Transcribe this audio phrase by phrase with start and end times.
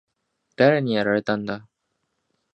[0.55, 1.67] 誰にやられたんだ？